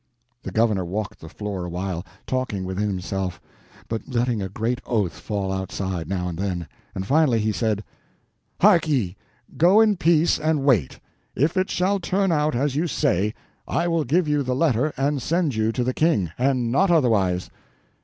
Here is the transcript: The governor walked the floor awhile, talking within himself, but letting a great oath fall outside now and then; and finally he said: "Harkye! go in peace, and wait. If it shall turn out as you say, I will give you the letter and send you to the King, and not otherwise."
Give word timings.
The 0.41 0.49
governor 0.51 0.83
walked 0.83 1.19
the 1.19 1.29
floor 1.29 1.63
awhile, 1.65 2.03
talking 2.25 2.65
within 2.65 2.87
himself, 2.89 3.39
but 3.87 4.07
letting 4.07 4.41
a 4.41 4.49
great 4.49 4.81
oath 4.87 5.19
fall 5.19 5.51
outside 5.51 6.09
now 6.09 6.27
and 6.27 6.39
then; 6.39 6.67
and 6.95 7.05
finally 7.05 7.37
he 7.37 7.51
said: 7.51 7.83
"Harkye! 8.61 9.15
go 9.57 9.79
in 9.79 9.97
peace, 9.97 10.39
and 10.39 10.63
wait. 10.65 10.99
If 11.35 11.55
it 11.55 11.69
shall 11.69 11.99
turn 11.99 12.31
out 12.31 12.55
as 12.55 12.75
you 12.75 12.87
say, 12.87 13.35
I 13.67 13.87
will 13.87 14.03
give 14.03 14.27
you 14.27 14.41
the 14.41 14.55
letter 14.55 14.91
and 14.97 15.21
send 15.21 15.53
you 15.53 15.71
to 15.71 15.83
the 15.83 15.93
King, 15.93 16.31
and 16.35 16.71
not 16.71 16.89
otherwise." 16.89 17.51